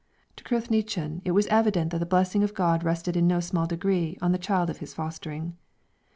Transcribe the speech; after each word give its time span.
To 0.37 0.43
Cruithnechan 0.43 1.21
it 1.25 1.29
was 1.29 1.45
evident 1.51 1.91
that 1.91 1.99
the 1.99 2.07
blessing 2.07 2.41
of 2.41 2.55
God 2.55 2.83
rested 2.83 3.15
in 3.15 3.27
no 3.27 3.39
small 3.39 3.67
degree 3.67 4.17
on 4.19 4.31
the 4.31 4.39
child 4.39 4.71
of 4.71 4.79
his 4.79 4.95
fostering. 4.95 5.57